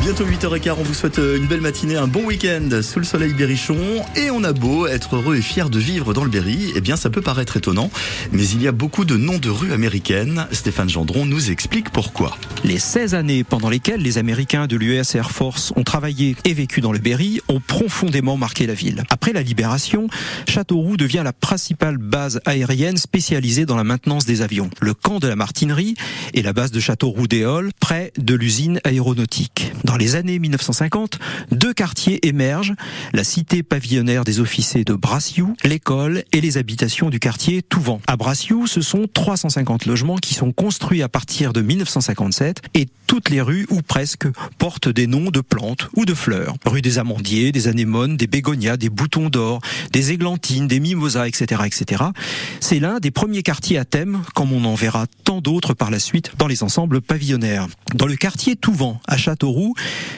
Bientôt 0.00 0.24
8h15, 0.24 0.76
on 0.78 0.82
vous 0.84 0.94
souhaite 0.94 1.18
euh, 1.18 1.36
une 1.36 1.46
belle 1.46 1.60
matinée, 1.60 1.96
un 1.96 2.06
bon 2.06 2.24
week-end 2.24 2.68
sous 2.82 3.00
le 3.00 3.04
soleil 3.04 3.34
berrichon. 3.34 3.76
Et 4.14 4.30
on 4.30 4.44
a 4.44 4.52
beau 4.52 4.86
être 4.86 5.16
heureux 5.16 5.36
et 5.36 5.42
fier 5.42 5.68
de 5.70 5.78
vivre 5.78 6.14
dans 6.14 6.22
le 6.22 6.30
Berry, 6.30 6.72
eh 6.76 6.80
bien 6.80 6.96
ça 6.96 7.10
peut 7.10 7.20
paraître 7.20 7.56
étonnant, 7.56 7.90
mais 8.32 8.46
il 8.48 8.62
y 8.62 8.68
a 8.68 8.72
beaucoup 8.72 9.04
de 9.04 9.16
noms 9.16 9.38
de 9.38 9.50
rues 9.50 9.72
américaines. 9.72 10.46
Stéphane 10.52 10.88
Gendron 10.88 11.26
nous 11.26 11.50
explique 11.50 11.90
pourquoi. 11.90 12.36
Les 12.64 12.78
16 12.78 13.14
années 13.14 13.44
pendant 13.44 13.68
lesquelles 13.68 14.00
les 14.00 14.18
Américains 14.18 14.66
de 14.66 14.76
l'US 14.76 15.14
Air 15.14 15.32
Force 15.32 15.72
ont 15.76 15.82
travaillé 15.82 16.36
et 16.44 16.54
vécu 16.54 16.80
dans 16.80 16.92
le 16.92 16.98
Berry 17.00 17.40
ont 17.48 17.60
profondément 17.60 18.36
marqué 18.36 18.66
la 18.66 18.74
ville. 18.74 19.02
Après 19.10 19.32
la 19.32 19.42
libération, 19.42 20.08
Châteauroux 20.48 20.96
devient 20.96 21.22
la 21.24 21.32
principale 21.32 21.98
base 21.98 22.40
aérienne 22.46 22.96
spécialisée 22.96 23.66
dans 23.66 23.76
la 23.76 23.84
maintenance 23.84 24.26
des 24.26 24.42
avions. 24.42 24.70
Le 24.80 24.94
camp 24.94 25.18
de 25.18 25.28
la 25.28 25.36
Martinerie 25.36 25.96
est 26.34 26.42
la 26.42 26.52
base 26.52 26.70
de 26.70 26.80
Châteauroux-Déol, 26.80 27.72
près 27.80 28.12
de 28.16 28.34
l'usine 28.34 28.80
aéronautique. 28.84 29.72
Dans 29.84 29.97
les 29.98 30.14
années 30.14 30.38
1950, 30.38 31.18
deux 31.50 31.74
quartiers 31.74 32.26
émergent, 32.26 32.74
la 33.12 33.24
cité 33.24 33.62
pavillonnaire 33.62 34.24
des 34.24 34.40
officiers 34.40 34.84
de 34.84 34.94
Brassiou, 34.94 35.56
l'école 35.64 36.24
et 36.32 36.40
les 36.40 36.56
habitations 36.56 37.10
du 37.10 37.18
quartier 37.18 37.62
Touvent. 37.62 37.98
À 38.06 38.16
Brassiou, 38.16 38.66
ce 38.66 38.80
sont 38.80 39.06
350 39.12 39.86
logements 39.86 40.16
qui 40.16 40.34
sont 40.34 40.52
construits 40.52 41.02
à 41.02 41.08
partir 41.08 41.52
de 41.52 41.60
1957 41.60 42.62
et 42.74 42.86
toutes 43.08 43.30
les 43.30 43.40
rues, 43.40 43.66
ou 43.70 43.80
presque, 43.80 44.28
portent 44.58 44.90
des 44.90 45.06
noms 45.06 45.30
de 45.30 45.40
plantes 45.40 45.88
ou 45.96 46.04
de 46.04 46.12
fleurs. 46.14 46.54
Rue 46.66 46.82
des 46.82 46.98
amandiers, 46.98 47.52
des 47.52 47.66
anémones, 47.66 48.16
des 48.18 48.26
bégonias, 48.26 48.76
des 48.76 48.90
boutons 48.90 49.30
d'or, 49.30 49.60
des 49.92 50.12
églantines, 50.12 50.68
des 50.68 50.78
mimosas, 50.78 51.26
etc., 51.26 51.62
etc. 51.64 52.04
C'est 52.60 52.78
l'un 52.78 53.00
des 53.00 53.10
premiers 53.10 53.42
quartiers 53.42 53.78
à 53.78 53.86
thème, 53.86 54.20
comme 54.34 54.52
on 54.52 54.64
en 54.66 54.74
verra 54.74 55.06
tant 55.24 55.40
d'autres 55.40 55.72
par 55.72 55.90
la 55.90 55.98
suite 55.98 56.32
dans 56.38 56.46
les 56.46 56.62
ensembles 56.62 57.00
pavillonnaires. 57.00 57.66
Dans 57.94 58.06
le 58.06 58.16
quartier 58.16 58.56
Touvent, 58.56 58.98
à 59.06 59.16
Châteauroux, 59.16 59.74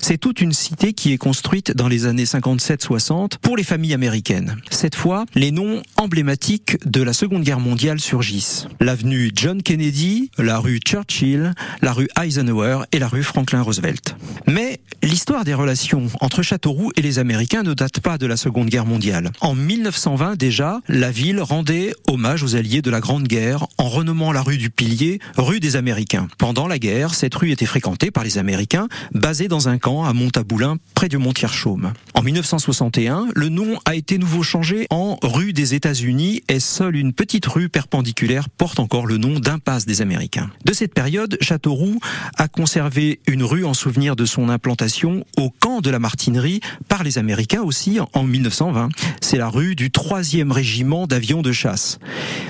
c'est 0.00 0.18
toute 0.18 0.40
une 0.40 0.52
cité 0.52 0.92
qui 0.92 1.12
est 1.12 1.18
construite 1.18 1.72
dans 1.76 1.88
les 1.88 2.06
années 2.06 2.24
57-60 2.24 3.38
pour 3.40 3.56
les 3.56 3.64
familles 3.64 3.94
américaines. 3.94 4.56
Cette 4.70 4.94
fois, 4.94 5.24
les 5.34 5.50
noms 5.50 5.82
emblématiques 5.96 6.76
de 6.86 7.02
la 7.02 7.12
Seconde 7.12 7.42
Guerre 7.42 7.60
mondiale 7.60 8.00
surgissent. 8.00 8.66
L'avenue 8.80 9.32
John 9.34 9.62
Kennedy, 9.62 10.30
la 10.38 10.58
rue 10.58 10.78
Churchill, 10.78 11.54
la 11.82 11.92
rue 11.92 12.08
Eisenhower 12.22 12.84
et 12.92 12.98
la 12.98 13.08
rue 13.08 13.22
Franklin 13.22 13.62
Roosevelt. 13.62 14.16
Mais 14.46 14.80
l'histoire 15.14 15.44
des 15.44 15.54
relations 15.54 16.08
entre 16.20 16.42
Châteauroux 16.42 16.90
et 16.96 17.00
les 17.00 17.20
Américains 17.20 17.62
ne 17.62 17.72
date 17.72 18.00
pas 18.00 18.18
de 18.18 18.26
la 18.26 18.36
Seconde 18.36 18.68
Guerre 18.68 18.84
mondiale. 18.84 19.30
En 19.40 19.54
1920 19.54 20.34
déjà, 20.34 20.80
la 20.88 21.12
ville 21.12 21.40
rendait 21.40 21.94
hommage 22.08 22.42
aux 22.42 22.56
alliés 22.56 22.82
de 22.82 22.90
la 22.90 22.98
Grande 22.98 23.28
Guerre 23.28 23.64
en 23.78 23.88
renommant 23.88 24.32
la 24.32 24.42
rue 24.42 24.56
du 24.56 24.70
Pilier 24.70 25.20
rue 25.36 25.60
des 25.60 25.76
Américains. 25.76 26.26
Pendant 26.36 26.66
la 26.66 26.80
guerre, 26.80 27.14
cette 27.14 27.36
rue 27.36 27.52
était 27.52 27.64
fréquentée 27.64 28.10
par 28.10 28.24
les 28.24 28.38
Américains 28.38 28.88
basés 29.12 29.46
dans 29.46 29.68
un 29.68 29.78
camp 29.78 30.04
à 30.04 30.12
Montaboulin 30.12 30.78
près 30.96 31.08
du 31.08 31.18
Montier-Chaume. 31.18 31.92
En 32.14 32.22
1961, 32.22 33.28
le 33.36 33.48
nom 33.50 33.78
a 33.84 33.94
été 33.94 34.18
nouveau 34.18 34.42
changé 34.42 34.88
en 34.90 35.16
rue 35.22 35.52
des 35.52 35.74
États-Unis 35.74 36.42
et 36.48 36.58
seule 36.58 36.96
une 36.96 37.12
petite 37.12 37.46
rue 37.46 37.68
perpendiculaire 37.68 38.48
porte 38.48 38.80
encore 38.80 39.06
le 39.06 39.18
nom 39.18 39.38
d'impasse 39.38 39.86
des 39.86 40.02
Américains. 40.02 40.50
De 40.64 40.72
cette 40.72 40.92
période, 40.92 41.38
Châteauroux 41.40 42.00
a 42.36 42.48
conservé 42.48 43.20
une 43.28 43.44
rue 43.44 43.64
en 43.64 43.74
souvenir 43.74 44.16
de 44.16 44.24
son 44.24 44.48
implantation 44.48 45.03
au 45.04 45.50
camp 45.50 45.80
de 45.80 45.90
la 45.90 45.98
Martinerie 45.98 46.60
par 46.88 47.04
les 47.04 47.18
Américains 47.18 47.62
aussi 47.62 47.98
en 48.12 48.22
1920. 48.22 48.88
C'est 49.20 49.36
la 49.36 49.48
rue 49.48 49.74
du 49.74 49.90
3e 49.90 50.50
régiment 50.50 51.06
d'avions 51.06 51.42
de 51.42 51.52
chasse. 51.52 51.98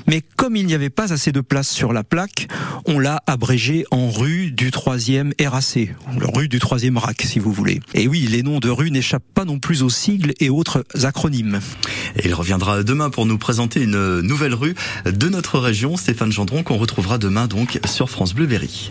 Mais 0.06 0.22
comme 0.36 0.56
il 0.56 0.66
n'y 0.66 0.75
avait 0.75 0.91
pas 0.91 1.12
assez 1.12 1.32
de 1.32 1.41
place 1.41 1.69
sur 1.69 1.92
la 1.92 2.05
plaque, 2.05 2.48
on 2.86 2.98
l'a 2.98 3.22
abrégé 3.27 3.84
en 3.91 4.10
rue 4.10 4.50
du 4.50 4.70
3e 4.70 5.32
RAC, 5.44 5.94
rue 6.34 6.48
du 6.48 6.58
3e 6.58 6.97
RAC 6.98 7.22
si 7.22 7.38
vous 7.38 7.52
voulez. 7.52 7.80
Et 7.94 8.08
oui, 8.08 8.28
les 8.30 8.42
noms 8.42 8.60
de 8.60 8.70
rues 8.70 8.91
n'échappent 8.91 9.22
pas 9.34 9.44
non 9.44 9.58
plus 9.58 9.82
aux 9.82 9.91
sigles 9.91 10.32
et 10.41 10.50
autres 10.50 10.84
acronymes. 11.02 11.60
Et 12.16 12.27
il 12.27 12.34
reviendra 12.34 12.82
demain 12.82 13.10
pour 13.10 13.27
nous 13.27 13.38
présenter 13.38 13.82
une 13.82 14.21
nouvelle 14.21 14.54
rue 14.54 14.75
de 15.04 15.28
notre 15.28 15.59
région, 15.59 15.97
Stéphane 15.97 16.32
Gendron, 16.32 16.62
qu'on 16.62 16.76
retrouvera 16.76 17.19
demain 17.19 17.47
donc 17.47 17.81
sur 17.86 18.10
France 18.10 18.34
Bleu 18.34 18.47
Berry. 18.47 18.91